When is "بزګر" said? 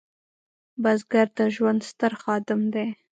0.81-1.27